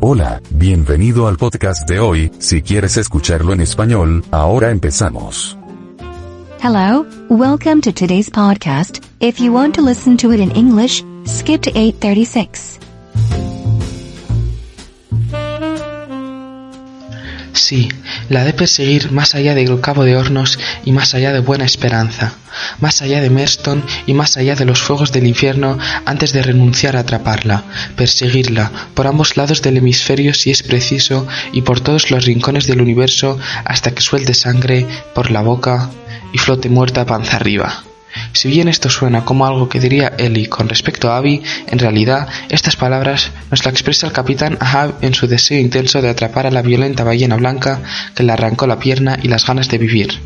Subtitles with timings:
[0.00, 5.58] Hola, bienvenido al podcast de hoy, si quieres escucharlo en español, ahora empezamos.
[6.62, 9.04] Hello, welcome to today's podcast.
[9.18, 12.78] If you want to listen to it in English, skip to 836.
[17.54, 17.88] Sí,
[18.28, 22.34] la de perseguir más allá del Cabo de Hornos y más allá de Buena Esperanza,
[22.80, 26.96] más allá de Merston y más allá de los fuegos del infierno antes de renunciar
[26.96, 27.64] a atraparla,
[27.96, 32.80] perseguirla por ambos lados del hemisferio si es preciso y por todos los rincones del
[32.80, 35.90] universo hasta que suelte sangre por la boca
[36.32, 37.87] y flote muerta panza arriba.
[38.32, 42.28] Si bien esto suena como algo que diría Eli con respecto a Abby, en realidad
[42.48, 46.50] estas palabras nos la expresa el capitán Ahab en su deseo intenso de atrapar a
[46.50, 47.80] la violenta ballena blanca
[48.14, 50.20] que le arrancó la pierna y las ganas de vivir.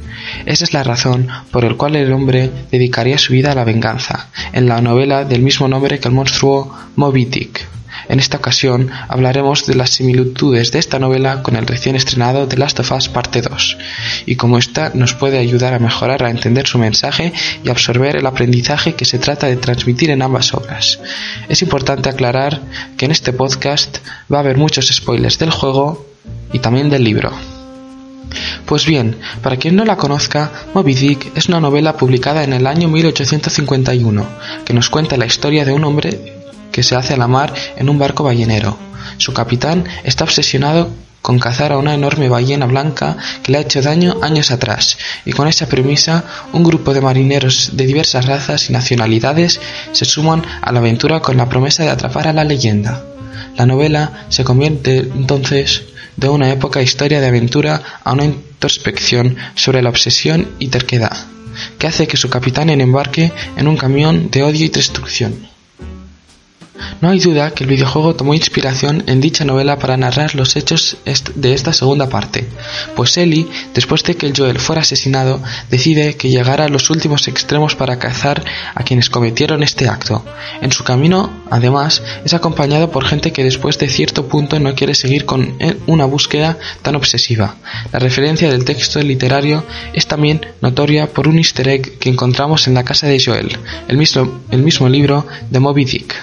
[0.46, 4.28] Esa es la razón por la cual el hombre dedicaría su vida a la venganza,
[4.52, 7.81] en la novela del mismo nombre que el monstruo Moby Dick.
[8.08, 12.56] En esta ocasión hablaremos de las similitudes de esta novela con el recién estrenado The
[12.56, 13.78] Last of Us Parte 2
[14.26, 17.32] y cómo esta nos puede ayudar a mejorar a entender su mensaje
[17.64, 21.00] y absorber el aprendizaje que se trata de transmitir en ambas obras.
[21.48, 22.60] Es importante aclarar
[22.96, 23.98] que en este podcast
[24.32, 26.06] va a haber muchos spoilers del juego
[26.52, 27.32] y también del libro.
[28.66, 32.66] Pues bien, para quien no la conozca, Moby Dick es una novela publicada en el
[32.66, 34.26] año 1851
[34.64, 36.41] que nos cuenta la historia de un hombre
[36.72, 38.76] que se hace a la mar en un barco ballenero.
[39.18, 40.90] Su capitán está obsesionado
[41.22, 45.32] con cazar a una enorme ballena blanca que le ha hecho daño años atrás, y
[45.32, 49.60] con esa premisa un grupo de marineros de diversas razas y nacionalidades
[49.92, 53.04] se suman a la aventura con la promesa de atrapar a la leyenda.
[53.56, 55.84] La novela se convierte entonces
[56.16, 61.16] de una época historia de aventura a una introspección sobre la obsesión y terquedad,
[61.78, 65.51] que hace que su capitán embarque en un camión de odio y destrucción.
[67.00, 70.96] No hay duda que el videojuego tomó inspiración en dicha novela para narrar los hechos
[71.34, 72.48] de esta segunda parte,
[72.96, 77.28] pues Ellie, después de que el Joel fuera asesinado, decide que llegará a los últimos
[77.28, 80.24] extremos para cazar a quienes cometieron este acto.
[80.60, 84.94] En su camino, además, es acompañado por gente que después de cierto punto no quiere
[84.94, 85.56] seguir con
[85.86, 87.56] una búsqueda tan obsesiva.
[87.92, 92.74] La referencia del texto literario es también notoria por un easter egg que encontramos en
[92.74, 93.56] la casa de Joel,
[93.88, 96.14] el mismo, el mismo libro de Moby Dick.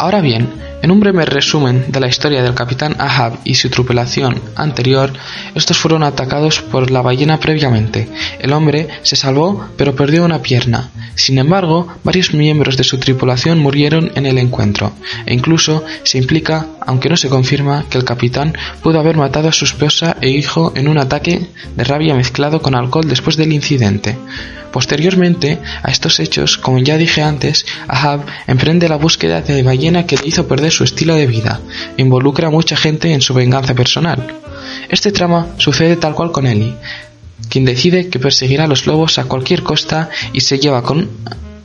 [0.00, 0.48] Ahora bien,
[0.82, 5.12] en un breve resumen de la historia del capitán Ahab y su tripulación anterior,
[5.54, 8.08] estos fueron atacados por la ballena previamente.
[8.38, 10.90] El hombre se salvó pero perdió una pierna.
[11.14, 14.92] Sin embargo, varios miembros de su tripulación murieron en el encuentro,
[15.26, 19.52] e incluso se implica, aunque no se confirma, que el capitán pudo haber matado a
[19.52, 21.46] su esposa e hijo en un ataque
[21.76, 24.16] de rabia mezclado con alcohol después del incidente.
[24.72, 30.16] Posteriormente a estos hechos, como ya dije antes, Ahab emprende la búsqueda de ballena que
[30.16, 31.60] le hizo perder su estilo de vida
[31.96, 34.40] involucra a mucha gente en su venganza personal.
[34.88, 36.74] Este trama sucede tal cual con Ellie,
[37.48, 41.08] quien decide que perseguirá a los lobos a cualquier costa y se lleva con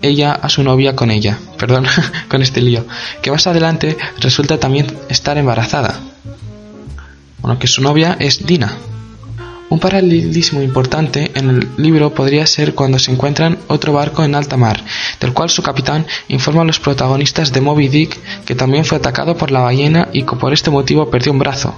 [0.02, 1.86] ella a su novia con ella, perdón,
[2.30, 2.86] con este lío,
[3.22, 6.00] que más adelante resulta también estar embarazada.
[7.40, 8.76] Bueno, que su novia es Dina.
[9.68, 14.58] Un paralelismo importante en el libro podría ser cuando se encuentran otro barco en alta
[14.58, 14.84] mar,
[15.20, 18.16] del cual su capitán informa a los protagonistas de Moby Dick
[18.46, 21.74] que también fue atacado por la ballena y que por este motivo perdió un brazo.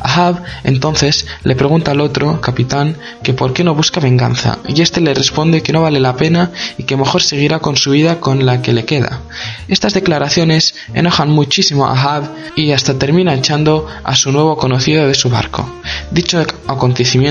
[0.00, 5.00] Ahab entonces le pregunta al otro capitán que por qué no busca venganza, y este
[5.00, 8.46] le responde que no vale la pena y que mejor seguirá con su vida con
[8.46, 9.20] la que le queda.
[9.68, 12.24] Estas declaraciones enojan muchísimo a Ahab
[12.56, 15.70] y hasta termina echando a su nuevo conocido de su barco.
[16.10, 17.27] Dicho acontecimiento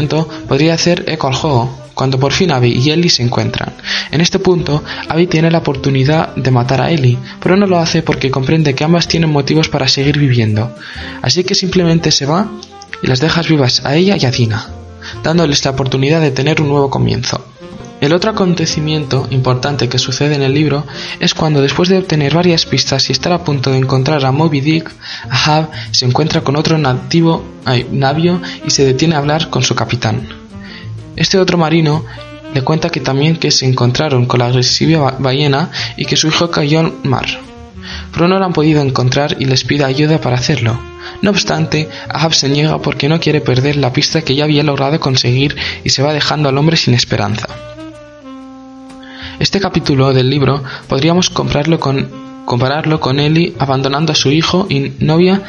[0.47, 3.73] podría hacer eco al juego, cuando por fin Abby y Ellie se encuentran.
[4.11, 8.03] En este punto, Abby tiene la oportunidad de matar a Ellie, pero no lo hace
[8.03, 10.75] porque comprende que ambas tienen motivos para seguir viviendo.
[11.23, 12.47] Así que simplemente se va
[13.01, 14.67] y las dejas vivas a ella y a Dina,
[15.23, 17.43] dándoles la oportunidad de tener un nuevo comienzo.
[17.99, 20.85] El otro acontecimiento importante que sucede en el libro
[21.19, 24.61] es cuando después de obtener varias pistas y estar a punto de encontrar a Moby
[24.61, 24.91] Dick,
[25.29, 27.43] Ahab se encuentra con otro nativo,
[27.91, 30.27] navio y se detiene a hablar con su capitán.
[31.15, 32.05] Este otro marino
[32.53, 36.51] le cuenta que también que se encontraron con la agresiva ballena y que su hijo
[36.51, 37.25] cayó al mar.
[38.13, 40.79] Pero no lo han podido encontrar y les pide ayuda para hacerlo.
[41.23, 44.99] No obstante, Ahab se niega porque no quiere perder la pista que ya había logrado
[44.99, 47.47] conseguir y se va dejando al hombre sin esperanza.
[49.39, 51.29] Este capítulo del libro podríamos
[51.79, 52.09] con,
[52.45, 55.43] compararlo con Ellie abandonando a su hijo y novia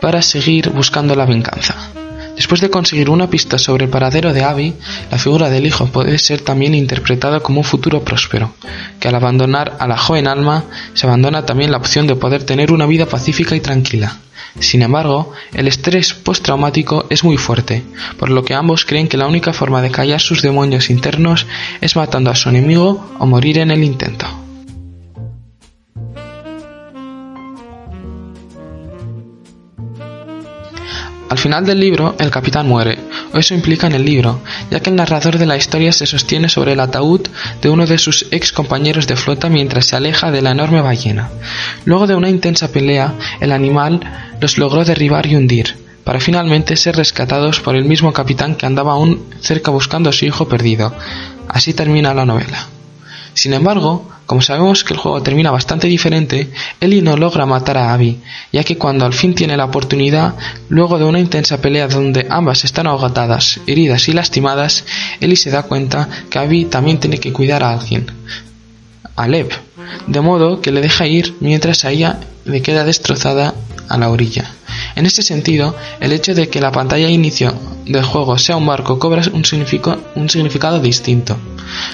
[0.00, 1.90] para seguir buscando la venganza.
[2.36, 4.74] Después de conseguir una pista sobre el paradero de Abby,
[5.10, 8.54] la figura del hijo puede ser también interpretada como un futuro próspero,
[8.98, 10.64] que al abandonar a la joven alma
[10.94, 14.18] se abandona también la opción de poder tener una vida pacífica y tranquila.
[14.60, 17.82] Sin embargo, el estrés postraumático es muy fuerte,
[18.18, 21.46] por lo que ambos creen que la única forma de callar sus demonios internos
[21.80, 24.43] es matando a su enemigo o morir en el intento.
[31.44, 32.98] Final del libro, el capitán muere,
[33.34, 36.48] o eso implica en el libro, ya que el narrador de la historia se sostiene
[36.48, 37.20] sobre el ataúd
[37.60, 41.28] de uno de sus ex compañeros de flota mientras se aleja de la enorme ballena.
[41.84, 44.00] Luego de una intensa pelea, el animal
[44.40, 48.94] los logró derribar y hundir, para finalmente ser rescatados por el mismo capitán que andaba
[48.94, 50.94] aún cerca buscando a su hijo perdido.
[51.46, 52.73] Así termina la novela.
[53.34, 56.50] Sin embargo, como sabemos que el juego termina bastante diferente,
[56.80, 58.20] Ellie no logra matar a Abby,
[58.52, 60.34] ya que cuando al fin tiene la oportunidad,
[60.68, 64.84] luego de una intensa pelea donde ambas están ahogadas, heridas y lastimadas,
[65.20, 68.06] Ellie se da cuenta que Abby también tiene que cuidar a alguien,
[69.16, 69.48] a Lev,
[70.06, 73.54] de modo que le deja ir mientras a ella le queda destrozada
[73.88, 74.50] a la orilla.
[74.96, 77.52] En este sentido, el hecho de que la pantalla de inicio
[77.84, 81.36] del juego sea un barco cobra un, significado distinto.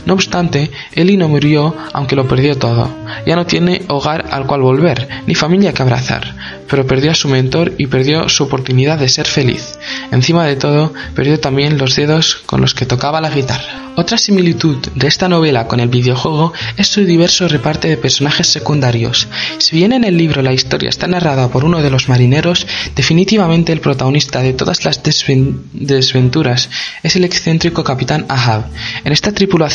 [0.07, 2.91] No obstante, Ellie no murió aunque lo perdió todo.
[3.27, 6.35] Ya no tiene hogar al cual volver, ni familia que abrazar,
[6.69, 9.79] pero perdió a su mentor y perdió su oportunidad de ser feliz.
[10.11, 13.91] Encima de todo, perdió también los dedos con los que tocaba la guitarra.
[13.97, 19.29] Otra similitud de esta novela con el videojuego es su diverso reparte de personajes secundarios.
[19.59, 23.73] Si bien en el libro la historia está narrada por uno de los marineros, definitivamente
[23.73, 26.71] el protagonista de todas las desventuras
[27.03, 28.65] es el excéntrico capitán Ahab.
[29.05, 29.70] En esta tripulación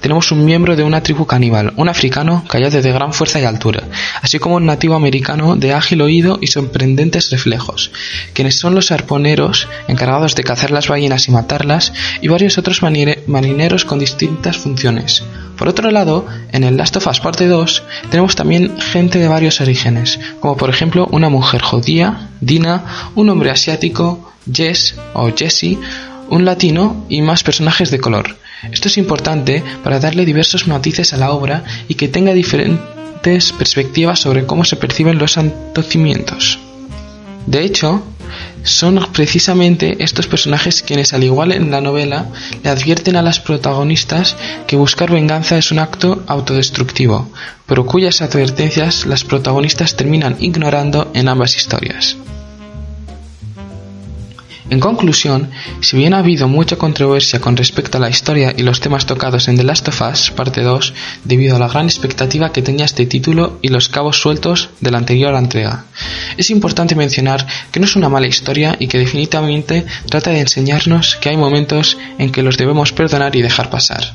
[0.00, 3.84] tenemos un miembro de una tribu caníbal, un africano callado de gran fuerza y altura,
[4.20, 7.90] así como un nativo americano de ágil oído y sorprendentes reflejos,
[8.32, 13.84] quienes son los arponeros encargados de cazar las ballenas y matarlas, y varios otros marineros
[13.84, 15.22] con distintas funciones.
[15.56, 19.60] Por otro lado, en el Last of Us Parte 2 tenemos también gente de varios
[19.60, 25.78] orígenes, como por ejemplo una mujer judía, Dina, un hombre asiático, Jess o Jesse,
[26.28, 28.36] un latino y más personajes de color.
[28.70, 34.20] Esto es importante para darle diversos matices a la obra y que tenga diferentes perspectivas
[34.20, 36.58] sobre cómo se perciben los acontecimientos.
[37.46, 38.02] De hecho,
[38.64, 42.26] son precisamente estos personajes quienes, al igual en la novela,
[42.64, 44.36] le advierten a las protagonistas
[44.66, 47.30] que buscar venganza es un acto autodestructivo,
[47.66, 52.16] pero cuyas advertencias las protagonistas terminan ignorando en ambas historias.
[54.68, 58.80] En conclusión, si bien ha habido mucha controversia con respecto a la historia y los
[58.80, 60.92] temas tocados en The Last of Us Parte 2
[61.22, 64.98] debido a la gran expectativa que tenía este título y los cabos sueltos de la
[64.98, 65.84] anterior entrega,
[66.36, 71.14] es importante mencionar que no es una mala historia y que definitivamente trata de enseñarnos
[71.16, 74.14] que hay momentos en que los debemos perdonar y dejar pasar.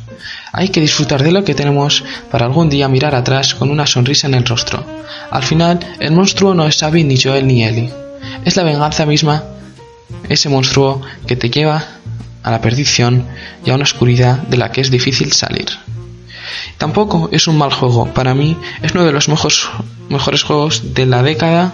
[0.51, 4.27] Hay que disfrutar de lo que tenemos para algún día mirar atrás con una sonrisa
[4.27, 4.85] en el rostro.
[5.29, 7.93] Al final, el monstruo no es Abby ni Joel ni Ellie.
[8.43, 9.43] Es la venganza misma
[10.29, 11.85] ese monstruo que te lleva
[12.43, 13.25] a la perdición
[13.65, 15.67] y a una oscuridad de la que es difícil salir.
[16.77, 19.67] Tampoco es un mal juego, para mí es uno de los mejores,
[20.09, 21.73] mejores juegos de la década,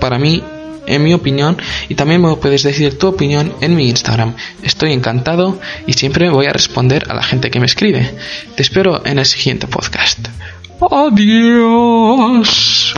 [0.00, 0.42] para mí,
[0.86, 1.58] en mi opinión,
[1.88, 4.34] y también me puedes decir tu opinión en mi Instagram.
[4.62, 8.14] Estoy encantado y siempre voy a responder a la gente que me escribe.
[8.56, 10.28] Te espero en el siguiente podcast.
[10.90, 12.94] Adiós.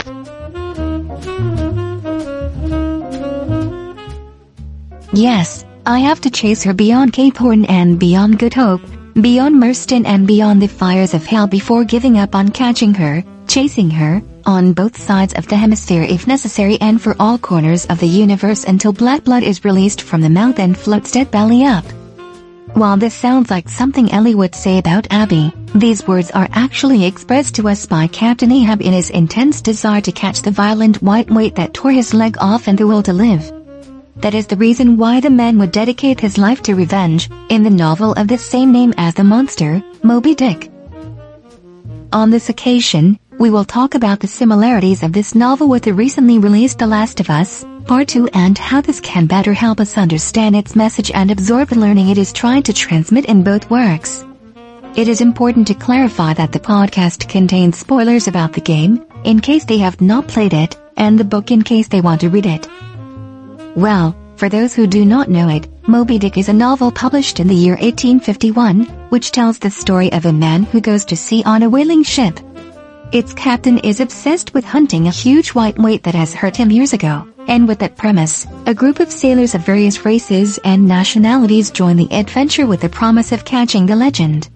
[5.13, 8.81] Yes, I have to chase her beyond Cape Horn and beyond Good Hope,
[9.13, 13.91] beyond Merston and beyond the fires of hell before giving up on catching her, chasing
[13.91, 18.07] her, on both sides of the hemisphere if necessary and for all corners of the
[18.07, 21.85] universe until black blood is released from the mouth and floats dead belly up.
[22.73, 27.53] While this sounds like something Ellie would say about Abby, these words are actually expressed
[27.55, 31.53] to us by Captain Ahab in his intense desire to catch the violent white weight
[31.53, 33.62] that tore his leg off and the will to live.
[34.17, 37.69] That is the reason why the man would dedicate his life to revenge, in the
[37.69, 40.71] novel of the same name as the monster, Moby Dick.
[42.11, 46.37] On this occasion, we will talk about the similarities of this novel with the recently
[46.37, 50.55] released The Last of Us, Part 2 and how this can better help us understand
[50.55, 54.23] its message and absorb the learning it is trying to transmit in both works.
[54.95, 59.65] It is important to clarify that the podcast contains spoilers about the game, in case
[59.65, 62.69] they have not played it, and the book in case they want to read it.
[63.75, 67.47] Well, for those who do not know it, Moby Dick is a novel published in
[67.47, 71.63] the year 1851, which tells the story of a man who goes to sea on
[71.63, 72.39] a whaling ship.
[73.11, 76.93] Its captain is obsessed with hunting a huge white weight that has hurt him years
[76.93, 77.27] ago.
[77.47, 82.11] And with that premise, a group of sailors of various races and nationalities join the
[82.13, 84.49] adventure with the promise of catching the legend.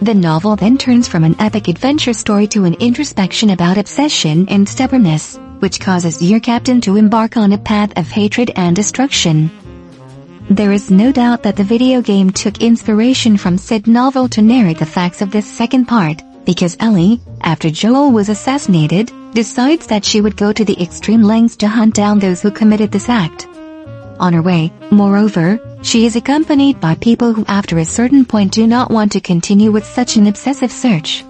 [0.00, 4.68] The novel then turns from an epic adventure story to an introspection about obsession and
[4.68, 9.50] stubbornness, which causes your captain to embark on a path of hatred and destruction.
[10.50, 14.78] There is no doubt that the video game took inspiration from said novel to narrate
[14.78, 20.20] the facts of this second part, because Ellie, after Joel was assassinated, decides that she
[20.20, 23.46] would go to the extreme lengths to hunt down those who committed this act.
[24.20, 28.66] On her way, moreover, she is accompanied by people who after a certain point do
[28.66, 31.24] not want to continue with such an obsessive search.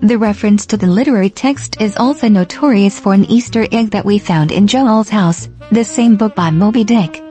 [0.00, 4.18] The reference to the literary text is also notorious for an Easter egg that we
[4.18, 7.22] found in Joel's house, the same book by Moby Dick.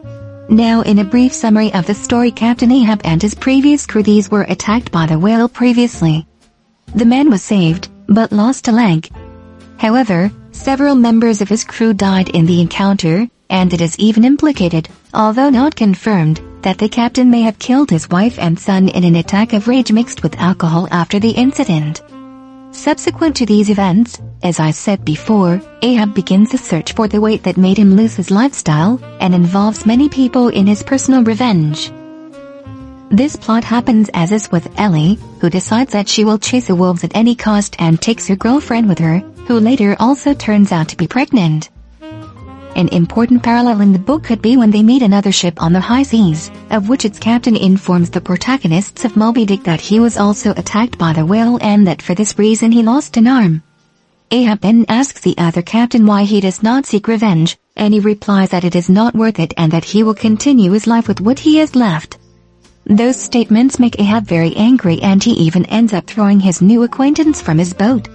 [0.49, 4.31] Now in a brief summary of the story Captain Ahab and his previous crew these
[4.31, 6.25] were attacked by the whale previously.
[6.95, 9.09] The man was saved, but lost a leg.
[9.77, 14.87] However, several members of his crew died in the encounter, and it is even implicated,
[15.13, 19.15] although not confirmed, that the captain may have killed his wife and son in an
[19.15, 22.01] attack of rage mixed with alcohol after the incident.
[22.71, 27.43] Subsequent to these events, as I said before, Ahab begins a search for the weight
[27.43, 31.91] that made him lose his lifestyle, and involves many people in his personal revenge.
[33.11, 37.03] This plot happens as is with Ellie, who decides that she will chase the wolves
[37.03, 40.97] at any cost and takes her girlfriend with her, who later also turns out to
[40.97, 41.69] be pregnant.
[42.75, 45.79] An important parallel in the book could be when they meet another ship on the
[45.79, 50.17] high seas, of which its captain informs the protagonists of Moby Dick that he was
[50.17, 53.61] also attacked by the whale and that for this reason he lost an arm.
[54.31, 58.49] Ahab then asks the other captain why he does not seek revenge, and he replies
[58.49, 61.37] that it is not worth it and that he will continue his life with what
[61.37, 62.17] he has left.
[62.85, 67.39] Those statements make Ahab very angry and he even ends up throwing his new acquaintance
[67.39, 68.09] from his boat.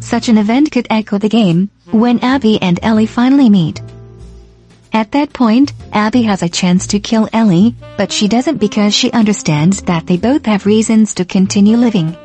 [0.00, 3.80] Such an event could echo the game, when Abby and Ellie finally meet.
[4.92, 9.12] At that point, Abby has a chance to kill Ellie, but she doesn't because she
[9.12, 12.16] understands that they both have reasons to continue living.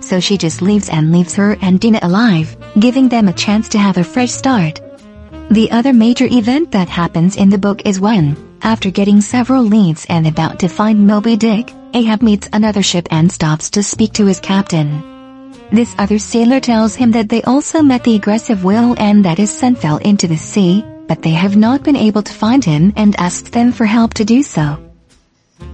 [0.00, 3.78] So she just leaves and leaves her and Dina alive, giving them a chance to
[3.78, 4.80] have a fresh start.
[5.50, 10.06] The other major event that happens in the book is when, after getting several leads
[10.06, 14.26] and about to find Moby Dick, Ahab meets another ship and stops to speak to
[14.26, 15.09] his captain.
[15.72, 19.50] This other sailor tells him that they also met the aggressive whale and that his
[19.50, 23.14] son fell into the sea, but they have not been able to find him and
[23.20, 24.78] asks them for help to do so.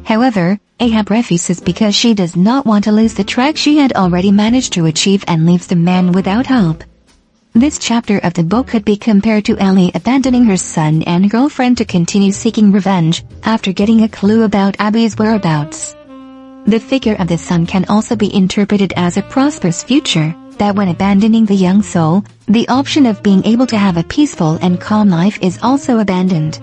[0.04, 4.30] However, Ahab refuses because she does not want to lose the track she had already
[4.30, 6.84] managed to achieve and leaves the man without hope.
[7.54, 11.78] This chapter of the book could be compared to Ellie abandoning her son and girlfriend
[11.78, 15.96] to continue seeking revenge after getting a clue about Abby's whereabouts.
[16.66, 20.88] The figure of the sun can also be interpreted as a prosperous future, that when
[20.88, 25.08] abandoning the young soul, the option of being able to have a peaceful and calm
[25.08, 26.58] life is also abandoned.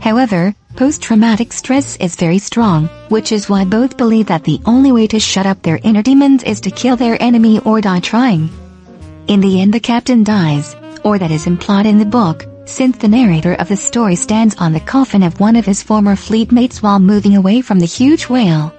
[0.00, 5.06] However, post-traumatic stress is very strong, which is why both believe that the only way
[5.06, 8.50] to shut up their inner demons is to kill their enemy or die trying.
[9.28, 13.08] In the end the captain dies, or that is implied in the book, since the
[13.08, 16.82] narrator of the story stands on the coffin of one of his former fleet mates
[16.82, 18.72] while moving away from the huge whale.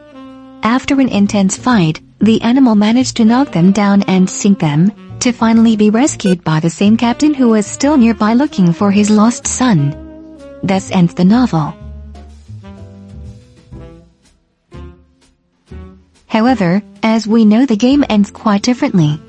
[0.64, 5.32] After an intense fight, the animal managed to knock them down and sink them, to
[5.32, 9.48] finally be rescued by the same captain who was still nearby looking for his lost
[9.48, 9.96] son.
[10.64, 11.74] Thus ends the novel.
[16.28, 19.20] However, as we know the game ends quite differently.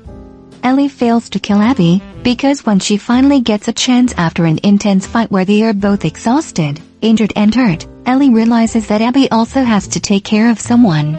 [0.67, 5.07] Ellie fails to kill Abby, because when she finally gets a chance after an intense
[5.07, 9.87] fight where they are both exhausted, injured and hurt, Ellie realizes that Abby also has
[9.87, 11.17] to take care of someone.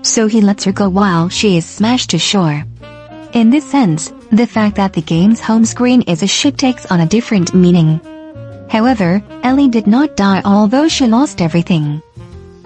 [0.00, 2.64] So he lets her go while she is smashed to shore.
[3.34, 7.00] In this sense, the fact that the game's home screen is a ship takes on
[7.00, 8.00] a different meaning.
[8.70, 12.00] However, Ellie did not die although she lost everything.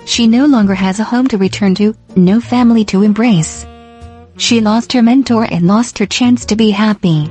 [0.04, 3.66] She no longer has a home to return to, no family to embrace.
[4.36, 7.30] She lost her mentor and lost her chance to be happy.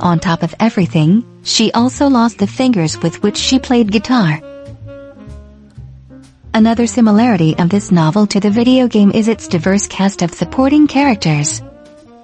[0.00, 4.40] On top of everything, she also lost the fingers with which she played guitar.
[6.54, 10.86] Another similarity of this novel to the video game is its diverse cast of supporting
[10.86, 11.62] characters.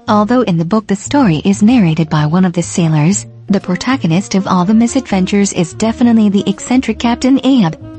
[0.08, 4.34] Although in the book the story is narrated by one of the sailors, the protagonist
[4.34, 7.97] of all the misadventures is definitely the eccentric Captain Ahab,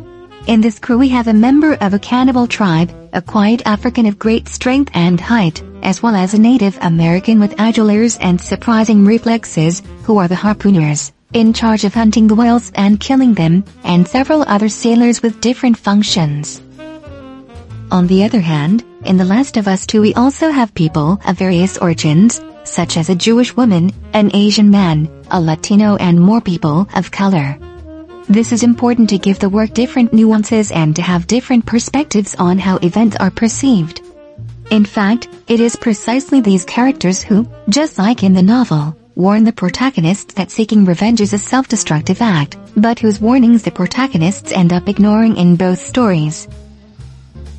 [0.50, 4.18] in this crew we have a member of a cannibal tribe, a quiet African of
[4.18, 9.06] great strength and height, as well as a Native American with agile ears and surprising
[9.06, 14.08] reflexes, who are the harpooners, in charge of hunting the whales and killing them, and
[14.08, 16.64] several other sailors with different functions.
[17.92, 21.38] On the other hand, in The Last of Us 2 we also have people of
[21.38, 26.88] various origins, such as a Jewish woman, an Asian man, a Latino and more people
[26.96, 27.56] of color.
[28.30, 32.60] This is important to give the work different nuances and to have different perspectives on
[32.60, 34.02] how events are perceived.
[34.70, 39.52] In fact, it is precisely these characters who, just like in the novel, warn the
[39.52, 44.88] protagonist that seeking revenge is a self-destructive act, but whose warnings the protagonists end up
[44.88, 46.48] ignoring in both stories.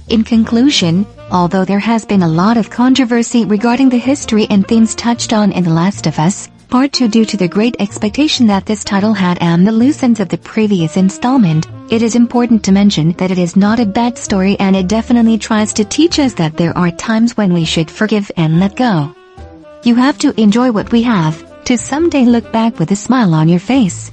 [0.09, 4.95] In conclusion, although there has been a lot of controversy regarding the history and themes
[4.95, 8.65] touched on in The Last of Us, Part 2 due to the great expectation that
[8.65, 12.71] this title had and the loose ends of the previous installment, it is important to
[12.71, 16.33] mention that it is not a bad story and it definitely tries to teach us
[16.35, 19.13] that there are times when we should forgive and let go.
[19.83, 23.49] You have to enjoy what we have, to someday look back with a smile on
[23.49, 24.13] your face.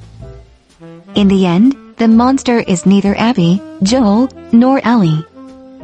[1.13, 5.23] In the end, the monster is neither Abby, Joel, nor Ellie.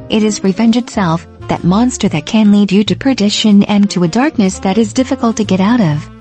[0.10, 4.08] It is revenge itself, that monster that can lead you to perdition and to a
[4.08, 6.13] darkness that is difficult to get out of.